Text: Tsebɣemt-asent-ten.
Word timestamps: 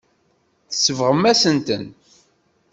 Tsebɣemt-asent-ten. 0.71 1.83